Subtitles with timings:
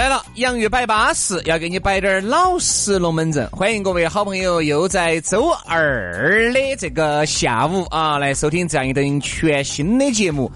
[0.00, 3.46] 来了，洋芋摆巴士，要给你摆点老实龙门阵。
[3.50, 10.50] 欢迎各位好朋友，又在周二的这个下午啊，来收听这样一档全新的节目。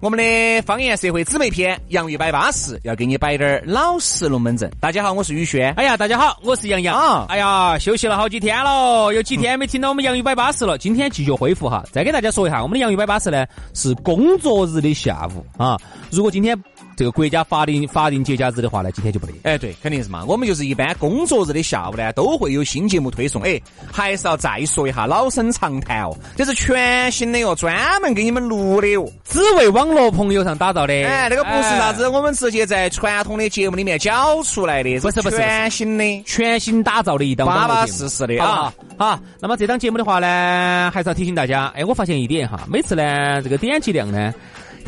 [0.00, 4.70] 我们的方言社会姊妹篇《洋芋摆巴士》要给你摆点老实龙门阵。
[4.78, 5.72] 大家好，我是宇轩。
[5.78, 7.24] 哎呀，大家好，我是杨洋。
[7.24, 10.76] 哎呀，休息了好几天了，有几天没听到我们洋芋摆巴士了。
[10.76, 15.78] 今天继续恢复哈，再给大家说一下，我们的洋芋摆巴士呢是工作日的下午啊。
[16.10, 16.54] 如果今天
[17.00, 19.32] 这个国家法定法定节假日的话呢，今天就不得。
[19.44, 20.22] 哎，对，肯定是嘛。
[20.28, 23.40] 我们就是一般工作日的下午呢，都会有新节目推送。
[23.40, 23.58] 哎，
[23.90, 29.10] 还是要再说一下老生常谈哦，这是全新的哟，专门给你们录的哟。
[29.24, 30.92] 只为网络朋友上打造的。
[30.92, 38.70] 哎，那个不是啥子，我们直接在传统的节目里面搅出来的，不是不是全新的，全新打造的一档巴巴适适的啊。
[38.98, 44.34] 好，那么这档节目的话呢，还是要提醒大家，哎，我发现一点哈，每次呢这个点击量呢，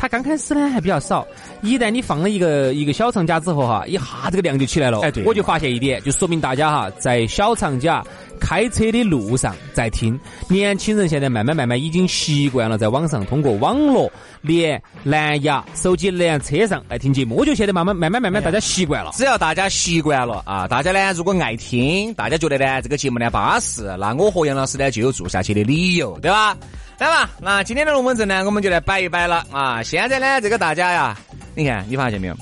[0.03, 1.25] 它刚开始呢还比较少，
[1.61, 4.99] 一旦你放了一个一个小长假之后哈，一下这个量就起来了。
[4.99, 8.03] 哎对我就发现一点，就说明大家哈在小长假
[8.45, 17.35] 开车的路上在听，年轻人现在慢慢慢慢已经习惯了在网上通过网络连蓝牙、手机连车上来听节目。
[17.35, 19.11] 我就现在慢慢慢慢慢慢大家习惯了。
[19.13, 26.57] 只要大家习惯了啊，大家呢如果爱听，大家觉得呢这个节目呢巴适，那我和杨老师呢就有做下去的理由，对吧？
[26.99, 29.81] 来吧，那今天的龙门阵呢，我们就来摆一摆了啊。
[29.81, 31.17] 现在呢，这个大家呀，
[31.55, 32.35] 你看你发现没有？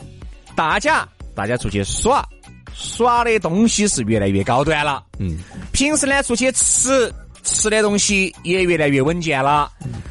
[0.56, 2.28] 大家大家出去耍，
[2.74, 5.04] 耍的东西是越来越高端了。
[5.20, 5.38] 嗯，
[5.82, 7.12] 平时呢出去吃
[7.42, 9.68] 吃的东西也越来越稳健了。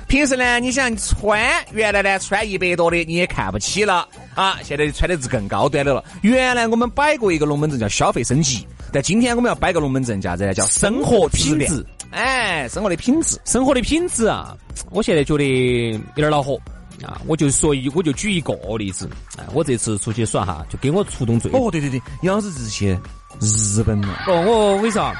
[0.09, 1.41] 平时呢，你想穿，
[1.73, 6.03] 原来呢穿一百多的你也看不起了啊，现在穿的是更高端的了。
[6.23, 10.55] 原来我们摆过一个龙门阵叫消费升级，但今天我们要摆个龙门阵叫啥子呢？
[10.55, 11.87] 叫生活品质。
[12.11, 13.39] 哎，生活的品质。
[13.45, 14.57] 生活的品质啊，
[14.91, 16.61] 我现在觉得有点恼火
[17.05, 17.23] 啊！
[17.29, 19.09] 我就说一，我就举一个例子，
[19.39, 22.99] 哎，我这次出去耍哈，就给我触动最哦，对对对，杨老师是去
[23.41, 24.25] 日本了。
[24.27, 25.15] 哦，我我跟你说啊，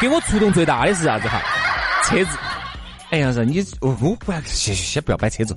[0.00, 1.40] 给我触动最大的是啥子哈？
[2.04, 2.38] 车子，
[3.10, 5.56] 哎，杨老师，你哦，我不要先先不要摆车子，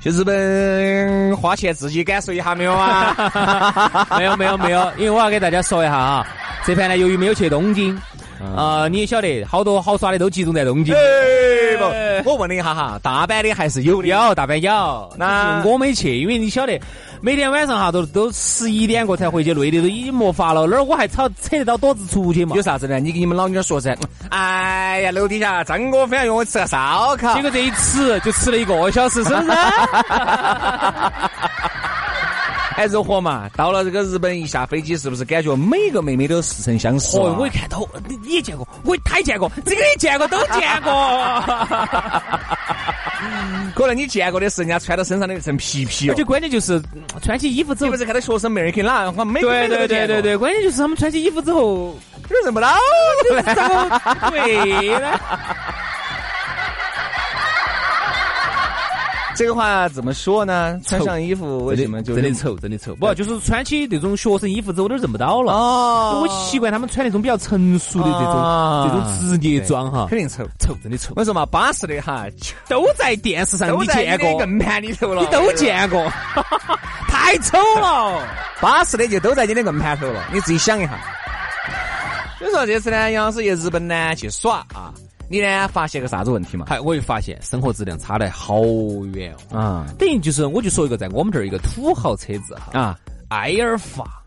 [0.00, 4.06] 去日本花钱自己感受一下没有啊？
[4.16, 6.26] 没有没有没有，因为我要给大家说一下啊，
[6.64, 8.00] 这盘呢，由于没有去东京，
[8.56, 10.94] 啊、你也晓得，好多好耍的都集中在东京。
[10.94, 14.08] 哎不，我问了一下哈，大阪的还是有的。
[14.08, 16.78] 有大阪有，那我没去，因为你晓得，
[17.22, 22.62] 每天晚上哈都都十一点过才回去，累的都已经没法了，那儿我还吵扯得到多子出去嘛有？
[22.62, 22.98] 啥子呢？
[22.98, 23.94] 你给你们老妞儿说噻。
[24.30, 27.42] 哎呀，楼底下张哥非要约我吃个烧烤结。
[27.42, 29.50] 果这一吃就吃了一个小时，是不是？
[32.74, 33.46] 还如何嘛？
[33.54, 37.24] 到了这个日本一下飞机，是不是感觉每个妹妹都似曾相识啊？
[37.24, 40.90] 哦，我一看到你你也见过，我他也见过，这个也见过，都见过。
[43.74, 46.24] 可能你见过的是人家穿到身上的一层皮皮哦而且。
[46.24, 49.10] 关键就是嗯穿起衣服之后你不，是看到学生妹儿去哪？
[49.16, 51.96] 我每个对对对对对，对，关键就是他们穿起衣服之后，
[52.28, 52.78] 有认不到了。
[53.28, 55.20] 怎么对呢？
[59.40, 60.78] 这个话怎么说呢？
[60.84, 62.94] 穿上衣服为什么就真的丑，真的丑？
[62.96, 65.50] 不，就是穿起那种学生衣服之后，有点认不到了。
[65.50, 70.44] 哦我习惯他们穿那种比较成熟的这种、啊这种职业装哈，肯定丑。
[70.58, 72.26] 丑，真的丑我，跟你说嘛，巴适的哈，
[72.68, 76.06] 都在电视上都你见过硬盘里头了，你都见过，
[77.08, 78.22] 太丑了。
[78.60, 81.00] 巴适的就都在你的硬盘头了，你自己想一下。
[82.38, 84.92] 所以说这次呢，杨老师去日本呢去耍啊，
[85.32, 86.66] 你呢发现个啥子问题嘛？
[86.68, 88.64] 还我又发现生活质量差得好
[89.14, 89.58] 远哦。
[89.60, 92.98] 啊等于就是，我就说一个在我们这儿一个土豪车子哈，啊，
[93.28, 94.19] 埃尔法，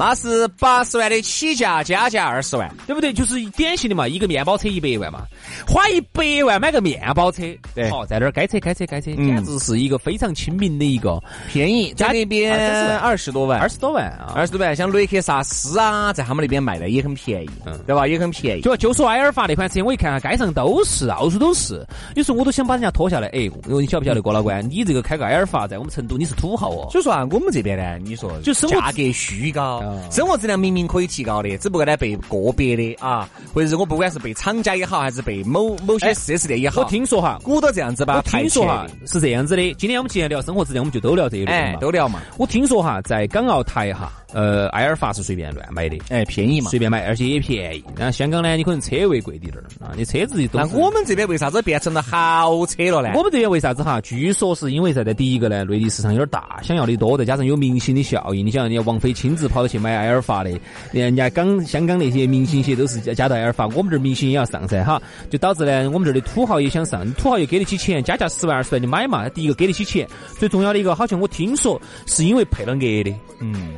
[0.00, 2.74] 那是八十万的起价，加价二十万。
[2.86, 3.12] 对不对？
[3.12, 5.26] 就是典型的嘛，一个面包车一百万嘛，
[5.68, 7.42] 花一百万买个面包车，
[7.74, 14.32] 对好在那儿该车该车该车，嗯简直是一个非常亲民的一个便宜，在那边啊二十多万，二十多万啊。
[14.34, 18.08] 二十多万，像雷克萨斯啊，在他们那边卖的也很便宜，嗯对吧？
[18.08, 18.62] 也很便宜。
[18.62, 21.86] 就就说埃尔法那款车，我一看啊，街上都是，到处都是。
[22.14, 23.28] 有时候我都想把人家拖下来。
[23.28, 26.88] 哎，你晓不晓得郭老官， 你这个开个埃尔法，在我们成都你是土豪哦。
[26.90, 39.74] 所以说啊，我们这边呢，你说就是价格虚高，生活质量明明可以提高的，只不过呢被个别的啊，或者是我不管是被厂家也好，还是被某某些四 S 店也好，我听说哈，鼓捣这样子吧我听说哈是这样子的。
[39.74, 47.84] 今天我们既然聊生活质量，我们就都聊这一类嘛，都聊嘛，我听说哈，在港澳台哈，呃，埃尔法是随便乱买的，哎，便宜嘛，随便买，而且也便宜。
[47.96, 53.12] 然后香港呢，你可能车位贵滴点儿啊，你车子都那我们这边为啥子变成了豪车了呢？
[53.16, 54.00] 我们这边为啥子哈？
[54.00, 55.12] 据说是因为啥子？
[55.14, 58.46] 第一个呢，内地市场有点大，想要的多，再加上有明星的效应。
[58.46, 60.50] 你想，人家王菲亲自跑到去买埃尔法的，
[60.92, 69.28] 人家港香港那些明星些都是加加到埃尔法，我们这儿明星也要上噻哈，就导致呢，我们这儿的土豪也想上，土豪又给得起钱，加价十万二十万就买嘛。
[69.30, 70.06] 第一个给得起钱，
[70.38, 73.72] 最重要的一个，好像我听说是因为配了额的，嗯，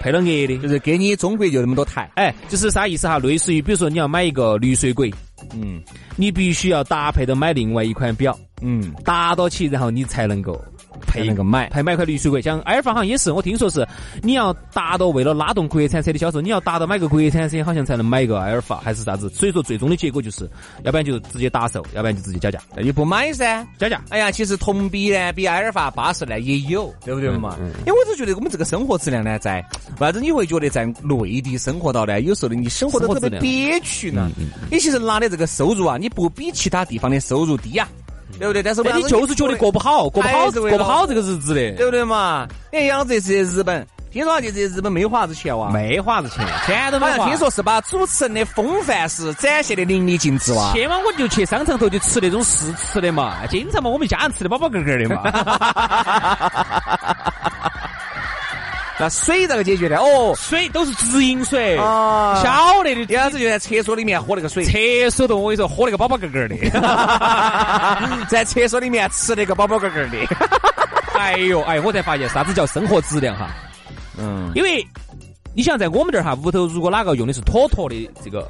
[0.00, 3.18] 配了额的，就是给你中国就那么多台，哎，就是啥意思哈？
[3.18, 5.12] 类似于比如说你要买一个绿水鬼，
[5.54, 5.82] 嗯
[6.16, 8.36] 你必须要搭配的买另外一款表。
[8.60, 10.60] 嗯，搭到起，然后你才能够
[10.98, 11.68] 配那个买。
[11.70, 12.42] 配买块绿水鬼。
[12.42, 13.86] 像埃尔法好像也是，我听说是
[14.22, 19.28] 你要达到为了拉动国产车的销售，你要达到买个国产车，好像才能买一个埃尔法还是啥子。
[19.30, 20.48] 所以说最终的结果就是，
[20.84, 23.66] 要不然就直接打售，要不然就直接加价，那就不买噻。
[23.78, 24.02] 加价。
[24.10, 27.56] 哎呀，其实同比呢，比埃尔法巴适呢也有，对不对嘛？
[27.60, 29.64] 嗯因为我就觉得我们这个生活质量呢，在
[29.98, 32.20] 为啥子你会觉得在内地生活到呢？
[32.20, 34.48] 有时候呢，你生活的特别憋屈呢嗯。
[34.70, 37.88] 你其实拿的这个收入啊，你不比其他地方的收入低呀，
[38.38, 38.62] 对不对？
[38.62, 42.46] 但是你就是觉得过不好，过不好，过不好这个日子的，对不对嘛？
[42.72, 45.70] 你看这些日本，听说这些日本没花啥子钱哇？
[45.70, 47.12] 没花子钱，钱都没花。
[47.12, 50.72] 好像听说是把主持人的风范是展现的淋漓尽致哇。
[50.72, 55.22] 去嘛，我就去商场头就吃那种试吃的嘛，经常嘛，我们家人吃的饱饱嗝嗝的嘛。
[59.00, 59.96] 那水咋个解决的？
[59.98, 63.14] 哦，水都是直饮水，啊晓得的。
[63.14, 64.64] 杨子就在厕所里面喝那个水。
[64.64, 66.56] 厕所头我跟你说，喝那个饱饱嗝嗝的。
[68.28, 70.18] 在厕所里面吃那个饱饱嗝嗝的。
[71.14, 73.50] 哎呦，哎，我才发现啥子叫生活质量哈，
[74.18, 74.84] 嗯，因为
[75.54, 78.48] 你想在我们这儿哈，屋头如果哪个用的是妥妥的这个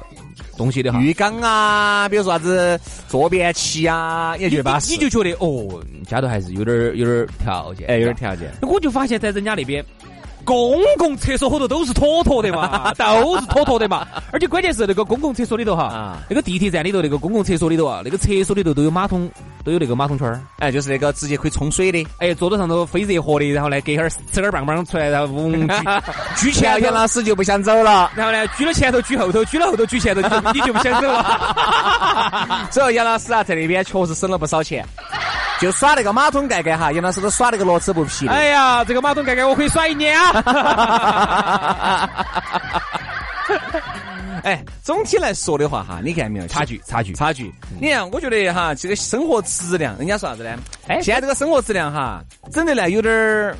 [0.55, 8.51] 东西的哈，浴缸啊，比如说啥子坐便器啊，也觉得巴适你就觉得哦，家头还是有点儿有点儿条件，哎有点条件。
[8.61, 9.83] 我就发现在人家那边。
[10.43, 19.29] 公共厕所后头都是妥妥的嘛， 都是妥妥的嘛，而且关键是那个公共厕所里头哈啊，那个地铁站里头那个公共厕所里头啊，那个厕所里头都有马桶，
[19.63, 20.41] 都有那个马桶圈儿。
[20.59, 22.05] 哎，就是那个直接可以冲水的。
[22.17, 25.73] 哎，桌子上头非热和的，然后呢，给点儿吃点儿棒棒出来，然后嗡举
[26.49, 30.21] 举前头杨老师就不想走了，然后呢，举了前头，举后头，举了后头， 举前头，
[30.53, 32.67] 你就不想走了。
[32.71, 34.85] 所以杨老师啊，在那边确实省了不少钱，
[35.59, 38.31] 就耍那个马桶盖盖哈，杨老师都耍那个乐此不疲的。
[38.31, 42.09] 哎呀，这个马桶盖盖我可以耍一年啊！
[44.41, 47.53] 哎，总体来说的话哈，你看没有差距，差距，差距。
[47.79, 50.57] 你看，我觉得哈，这个生活质量，人家说啥子呢？
[50.87, 52.23] 哎现在这个生活质量哈，
[52.53, 53.53] 整的呢有点儿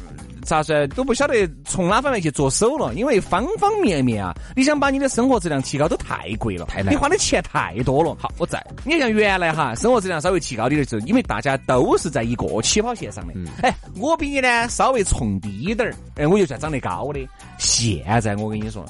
[0.50, 8.18] 咋说，都不晓得从哪方面去着手了，因为方方面面啊，你想把你的生活质量提高都太贵了，太难你花的钱太多了。
[8.20, 8.60] 好，我在。
[8.84, 13.34] 你像原来哈，生活质量稍微提高点的时候，因为大家都是在一个起跑线上的。
[13.62, 17.20] 哎，我比你呢稍微冲低一点儿，哎，我就算长得高的。
[17.60, 18.84] 现在我跟你说。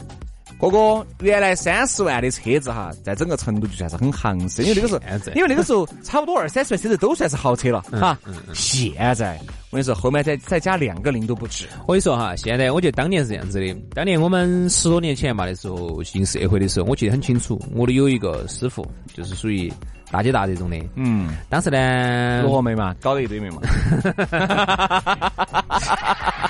[0.60, 5.00] 哥哥，原来三十万的车子哈，在整个成都就算是很行势，因为那个时候，
[5.34, 8.20] 因为那个时候差不多二三十万车子都算是豪车了哈。
[8.54, 9.40] 现在
[9.70, 11.66] 我跟你说，后面再再加两个零都不止。
[11.88, 19.72] 我跟你说哈，现在我觉得当年是这样子的，当年我们十多年前嘛，的时候进社会的时候，我记得很清楚，我的有一个师傅，就是属于
[20.12, 20.76] 大姐大这种的。
[20.96, 23.62] 嗯，当时呢，罗梅嘛，搞了一堆梅嘛。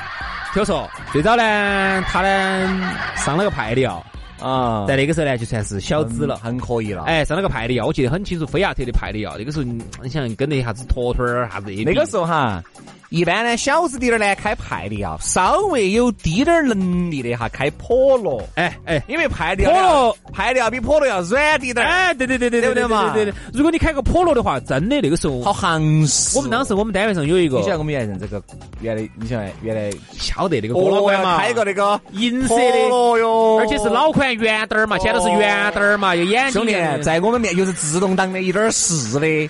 [0.51, 4.03] 听我说，最早呢，他呢上了个派调，
[4.41, 6.37] 啊，在那个时候呢，就算是小资了。
[6.37, 7.03] 很可以了。
[7.03, 9.35] 哎，上了个派的药，我记得很清楚，菲亚特的派的药。
[9.37, 12.63] 那个时候，你你想跟那啥子坨坨儿啥子，那个时候哈，
[13.09, 23.35] 一般呢小资点儿呢开派的要，稍微有低点儿能力的哈开普罗，哎哎，因为派的普罗派的要比普罗要软滴点儿，哎，对对对对对不对嘛对对对。
[23.54, 26.37] 如果你开个普罗的话，真的那个时候，好行势。
[26.37, 28.42] 我们当时我们单位上有一个你晓得我们原来认这个
[28.81, 36.99] 原来你晓得原来晓得那个郭老倌嘛，开个那个银色的，哦哟，而且是老款圆灯儿嘛，前头是圆灯儿嘛，有眼睛兄弟的。
[36.99, 39.49] 在我们面就是自动挡的，一点儿四的。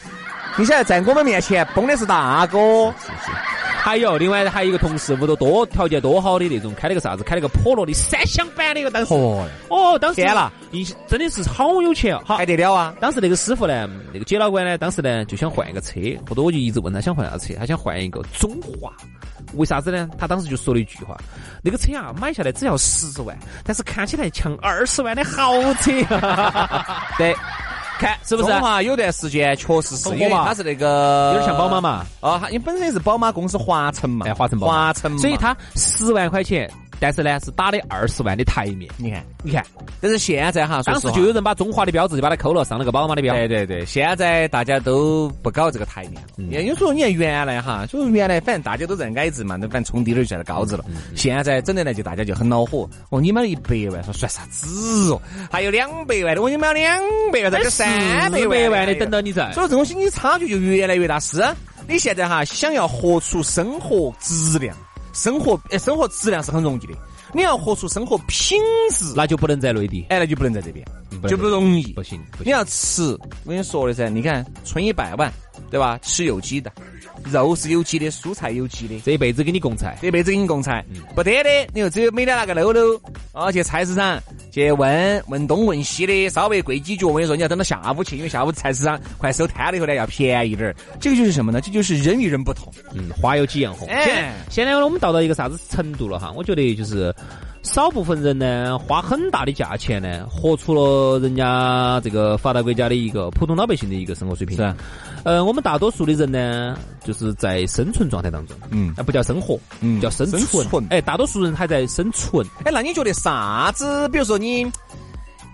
[0.60, 2.94] 你晓得在我们面前崩的是大哥，
[3.78, 7.24] 还有另外还有一个同事屋头多条件多好的那种，开了个啥子？
[7.24, 9.13] 开了个普罗的三厢版的一个当时。
[9.13, 12.22] 嚯，哦，当时天了，印象真的是好有钱哦。
[12.25, 12.94] 好还，得了啊！
[13.00, 15.94] 当时那个师傅呢，那个姐老倌呢，当时呢就想换一个车，
[16.28, 18.92] 后头我就一直问他想换啥车，他想换一个中华。
[19.54, 20.10] 为啥子呢？
[20.18, 21.16] 他当时就说了一句话：
[21.63, 25.92] 那个车啊，买下来只要十万，但是看起来像二十万的豪车。
[27.18, 27.34] 对，
[28.00, 28.50] 看是不是？
[28.50, 32.06] 中华有段时间确实是，因为它是那个有点像宝马嘛。
[32.22, 38.89] 啊，它因为本身是宝马公司华晨嘛，哎华晨宝马华晨嘛，所以它十万块钱但是呢是打的二十万的台面。
[38.98, 39.65] 你看，你看，
[40.01, 43.34] 但是现在哈，当时就有人把中华的标志就把它抠了，上了个宝马的标。
[43.34, 46.22] 对对对，现在大家都不搞这个台面。
[46.38, 50.86] 嗯，有时候你看原来哈，就原来反正大家都在矮子嘛，那反正冲低点就算是高子了。
[51.15, 52.89] 现在整的来就大家就很恼火。
[53.10, 55.22] 哦，你买了一百万，说算啥子哦？
[55.51, 57.00] 还有两百万的，我你买两
[57.32, 59.51] 百万，再个三百万的等到你在。
[59.53, 61.20] 所以这东西你差距就越来越大。
[61.20, 61.44] 是，
[61.88, 64.75] 你现在哈想要活出生活质量。
[65.13, 66.94] 生活诶，生活质量是很容易的。
[67.32, 68.60] 你要活出生活品
[68.92, 70.84] 质，那就不能在内地，哎，那就不能在这边，
[71.28, 71.94] 就不容易。
[71.94, 73.04] 不行，你要吃，
[73.46, 75.32] 我跟你说的噻，你看存一百万，
[75.70, 76.00] 对吧？
[76.02, 76.72] 吃有机的。
[77.26, 82.98] 肉是有机的，蔬菜有机的，这一辈子给你供菜，这一辈子给你供菜，不得的，你就只有每天拿个篓篓，
[83.34, 84.18] 啊，去菜市场
[84.54, 90.76] 去问问东问西的，稍微贵几角，我跟你说，你要等到下午去，因为下午菜市场快收摊了以后呢，要便宜点儿。
[90.98, 91.60] 这个就是什么呢？
[91.60, 93.86] 这就是人与人不同，嗯，花有几样红。
[93.90, 96.32] 哎，现在我们到了一个啥子程度了哈？
[96.38, 97.14] 我觉得就是。
[97.62, 104.56] 少部分人呢，花很大的价钱呢，活出了人家这个发达国家的一个普通老百姓的一个生活水平。
[104.56, 104.75] 是啊，
[105.24, 110.88] 呃，我们大多数的人呢，就是在生存状态当中，嗯，那不叫生活，嗯，叫生存。
[110.89, 112.46] 哎，大多数人还在生存。
[112.63, 114.08] 哎，那你觉得啥子？
[114.10, 114.66] 比如说你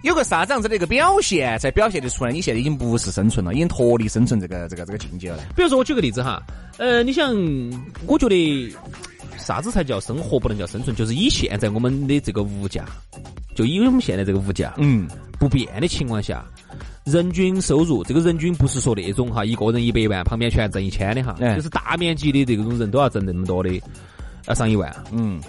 [0.03, 2.31] 有个啥子样子的一个表现，才表现得出来？
[2.31, 5.39] 你现在已经不是生存了，已经脱离生存这个这个这个境界了。
[5.55, 6.41] 比如说，我举个例子哈，
[6.77, 7.35] 呃，你想，
[8.05, 8.75] 我觉得。
[9.45, 10.39] 啥子才叫生活？
[10.39, 12.83] 不能叫生存，就是以现在我们的这个物价，
[13.55, 15.07] 就以我们现在这个物价，嗯，
[15.39, 16.43] 不变的情况下，
[17.05, 23.79] 人均收入，这个人均不是说那种哈，一个人一百万，旁边全挣一千的哈，就是大面积的这种人都要挣那么多的，
[24.47, 25.39] 要上一万，嗯。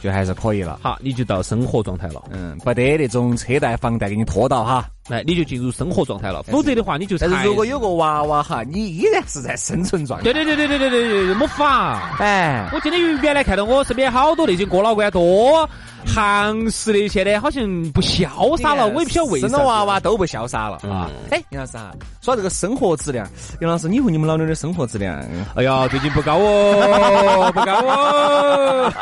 [0.00, 10.24] 就还是可以了，好，你就到生活状态了，嗯，不得那种车贷、房贷给你拖到哈，来，你就进入生活状态了，否则的话你就但是如果有个娃娃哈，你依然是在生存状态。
[10.24, 15.68] 对对对对对对对对，没法，哎，我今天原来看到我身边好多那些哥老倌多。
[16.06, 17.60] 行实的现在好像
[17.92, 19.48] 不潇洒了，我也不晓得为啥。
[19.48, 21.10] 生了娃娃都不潇洒了啊！
[21.30, 23.28] 哎，杨老师啊，说这个生活质量，
[23.60, 25.20] 杨老师，你和你们老娘的生活质量，
[25.56, 28.92] 哎呀，最近不高哦，不高哦。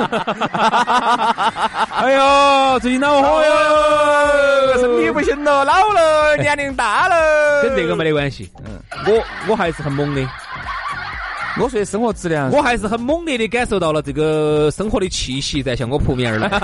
[1.90, 8.48] 哎呦，最近恼火哟，身体不行了，老了，年龄大了，跟这个没得关系。
[8.64, 10.20] 嗯，我我还是很猛的。
[11.58, 16.48] 我说的生活质量，我还是很猛烈的感受到了这个生活的气息在向我扑面而来。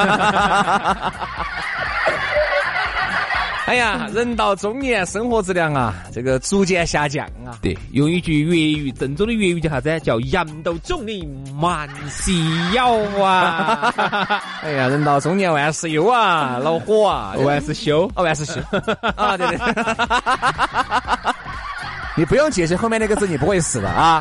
[3.67, 7.59] 哎呀，人到中年，生活质量啊，这个逐渐下降啊。
[7.63, 10.01] 对，用一句粤语，正宗的粤语叫啥子？
[10.01, 11.27] 叫人到中年
[11.61, 12.33] 万事
[12.73, 13.95] 休啊。
[14.63, 18.61] 哎呀，人到中年万事忧啊， 恼火啊，万事休，啊，万事休
[19.17, 19.59] 啊，对对。
[22.15, 24.21] 你不用解释后面那个字，你不会死的啊！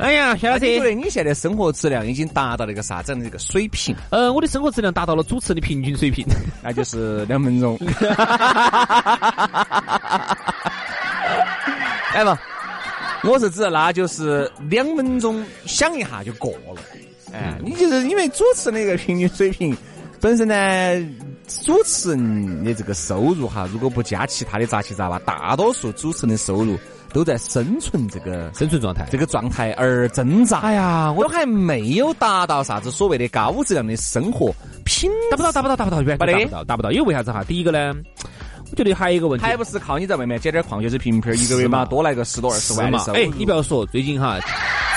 [0.00, 3.94] 哎呀，薛老师，你觉得你现在生活质量已经达到了一个啥子样的一个水平？
[4.10, 6.26] 呃，我的生活质量达到了主持的平均水平，
[6.62, 7.78] 那就是两分钟。
[12.14, 12.38] 来 嘛，
[13.24, 16.80] 我是指那就是两分钟想一下就过了。
[17.32, 19.76] 哎，你就是因为主持那个平均水平
[20.20, 20.54] 本身呢。
[21.64, 26.78] 主持人的这个收入哈，如果不加其他的杂七杂八，大多数主持人的收入
[27.12, 36.92] 都在生存这个生存状态，这个状态而挣扎哎呀，我都还没有达到啥子所谓的高质量的生活品，达不到，达不到，达不到，远达不到，达不到。
[36.92, 37.42] 因为为啥子哈？
[37.44, 37.94] 第一个呢，
[38.70, 43.04] 我觉得还有一个问题，还不是靠你在外面捡点矿泉水瓶瓶，一个月嘛多来个十多二十万嘛。
[43.14, 44.38] 哎，你不要说，最近哈，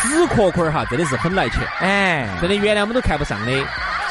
[0.04, 3.52] 纸壳壳哈真的是很来钱，哎，真的原来我们都看不上的。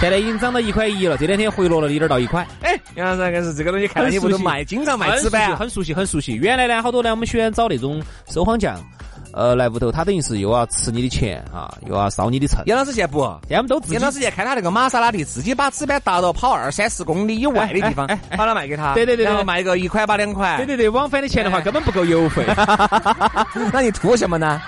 [0.03, 2.45] 现在已经涨到一块一了，这两天回落了一点到一块。
[2.61, 6.35] 哎，杨老师，是这个东西看到你不都卖，经常卖纸板，很熟悉，很熟悉。
[6.35, 8.77] 原来呢，好多呢，我们喜欢找那种收荒匠，
[9.33, 12.65] 呃，来屋头，他等于是又要吃你的钱啊，又要烧你的秤。
[12.67, 13.95] 杨老师现在不，现在我们都自己。
[13.95, 18.05] 杨老师现在开他那个玛莎拉蒂，自己把纸板搭到跑二三十公里以外的地方，
[18.37, 18.95] 把它卖给他。
[18.95, 20.57] 对对对，然后卖个一块八两块。
[20.57, 22.45] 对对对，往返的钱的话根本不够邮费。
[23.73, 24.61] 那你图什么呢？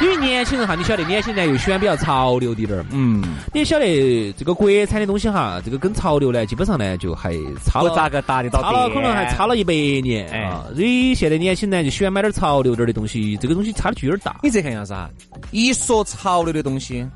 [0.00, 2.84] 因为年轻人哈，你晓得，年轻人又喜欢比较潮流的点儿。
[2.90, 8.62] 嗯，你晓得这个国产的东西哈，这个跟潮流呢，基本上呢就还差了咋个达得到？
[8.62, 10.64] 差了可能还差了一百年啊！
[10.74, 14.40] 所以现在年轻人就喜欢买点潮流点的东西，这个东西差的距有点大。
[14.42, 15.10] 你再看下子哈，
[15.50, 17.06] 一说潮流的东西，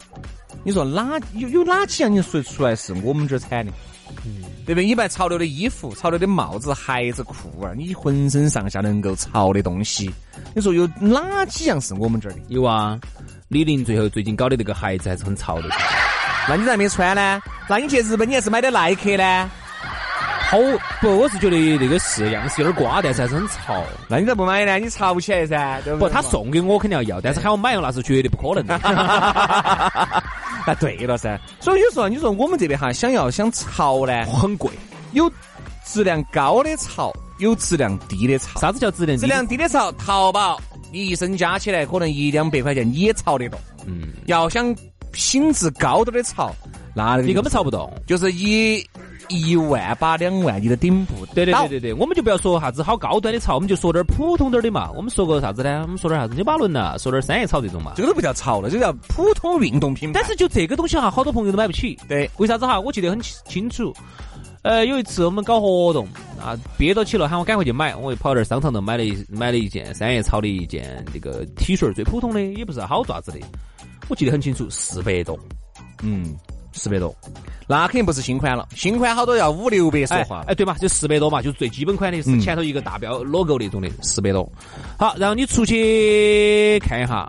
[0.62, 3.72] 你说哪有有哪几样你说出来是我们这儿产的？
[4.24, 4.84] 嗯，对不对？
[4.84, 10.10] 你买潮流的衣服、潮流的帽子、鞋子、裤儿，你浑身上下能够潮的东西，
[10.54, 12.38] 你说有哪几样是我们这儿的？
[12.48, 12.98] 有啊，
[13.48, 15.68] 李宁最后最近搞的那个鞋子还是很潮的。
[16.48, 17.40] 那你咋没穿呢？
[17.68, 19.50] 那你去日本你还是买的耐克呢？
[20.50, 20.58] 好
[21.00, 23.82] 不，我是觉得那个是样式有点瓜，但是还是很潮。
[24.08, 24.78] 那你咋不买呢？
[24.78, 26.12] 你潮不起来噻，对不不，对？
[26.12, 28.78] 他送给我肯定要要，但是喊我买那是绝对不可能的。
[30.66, 31.38] 那， 对了噻。
[31.60, 34.70] 所以有时候你说我们这边哈，想要想潮呢，很贵。
[35.12, 35.30] 有
[35.84, 38.60] 质量高的潮，有质量低的潮。
[38.60, 39.22] 啥子叫质量低？
[39.22, 40.60] 质量低的潮，淘宝
[40.92, 43.58] 你一身加起来可能一两百块钱你也潮得动。
[43.86, 44.74] 嗯，要想
[45.10, 46.54] 品质高点的潮，
[46.94, 47.92] 那你根本潮不动。
[48.06, 48.84] 就是以
[49.28, 54.90] 一万八两万你都顶部对对对对对，我们就不要说啥子好高端的潮，我们就说点普通点的嘛。
[54.92, 55.82] 我们说个啥子呢？
[55.82, 57.92] 我们说点啥子纽巴伦呐，说点三叶草这种嘛。
[57.96, 60.20] 这个都不叫潮了，这叫普通运动品牌。
[60.20, 61.98] 但是就这个东西哈，好多朋友都买不起。
[62.08, 62.78] 对，为啥子哈？
[62.78, 63.92] 我记得很清清楚。
[64.62, 66.06] 呃，有一次我们搞活动
[66.40, 73.38] 啊，憋到起了，喊我赶快去买，我就跑到商场头买了一买了一件三叶草的一件这个 T 恤，最普通的，也不是好爪子的。
[74.08, 75.38] 我记得很清楚，四百多，
[76.02, 76.34] 嗯，
[76.74, 77.14] 四百多。
[77.66, 80.44] 那肯定不是新款了，新款好多要五六百说哎话。
[80.46, 84.46] 哎，对嘛，就四百多嘛，就是最基本款的，是嗯前头一个大标 logo 那种的，四百多。
[84.98, 87.26] 好，然后你出去看一下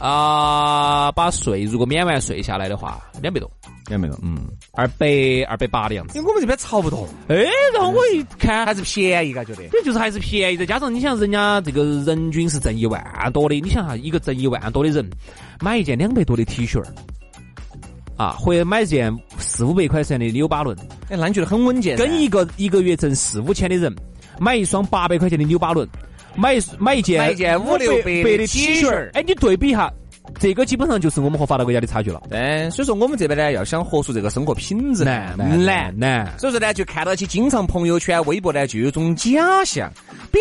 [0.00, 3.50] 啊，把税如果免完税下来的话，两百多，
[3.86, 4.18] 两百多？
[4.22, 5.06] 嗯，二百
[5.48, 6.18] 二百八的样子。
[6.18, 7.36] 因为我们这边潮不动，哎，
[7.72, 9.68] 然后我一看，还是便宜，感觉得。
[9.68, 13.00] 对，就是还是便宜，再加上你想人家这个人均是挣一万
[13.32, 15.08] 多的，你想哈，一个挣一万多的人
[15.60, 16.86] 买一件两百多的 T 恤儿，
[18.18, 20.76] 啊，或者买一件四五百块钱的纽巴伦，
[21.08, 21.96] 哎，那你觉得很稳健？
[21.96, 23.94] 跟一个一个月挣四五千的人
[24.40, 25.88] 买一双八百块钱的纽巴伦，
[26.34, 29.92] 买一买一件买一件五六百百的的 T 恤儿，哎，你对比一下，
[30.38, 32.22] 这个基本上就是我们和发达国家的差距了。
[32.28, 35.98] 对，所以说我们这边呢，要想活出这个生活品质难，难。
[35.98, 39.90] 难，所以说呢，就看到起经常朋友圈、微博呢，就有种假象，
[40.30, 40.40] 表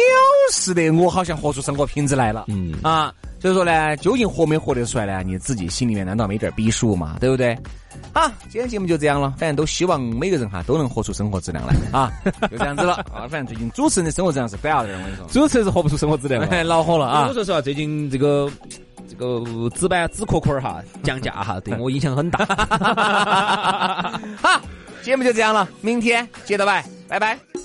[0.52, 2.46] 示的我好像活出生活品质来了。
[2.48, 5.24] 嗯啊，所以说呢，究竟活没活得出来呢？
[5.26, 7.18] 你自己心里面难道没点逼数嘛？
[7.20, 7.58] 对不对？
[8.14, 12.12] 好，今天节目就这样了，反正都希望每个人哈都能活出生活质量来啊，
[12.50, 13.28] 就这样子了啊。
[13.28, 16.64] 反正最近主持人的生活质量是不要的，我跟你说，主持人是活不出生活质量了。
[16.64, 17.34] 恼火了啊我！
[17.34, 18.67] 说实话，最近这个这
[19.18, 19.44] 个
[19.76, 22.46] 纸板纸壳壳儿哈降价哈，对我影响很大。
[24.42, 24.62] 好，
[25.02, 27.57] 节目就这样了，明天接着拜，拜拜。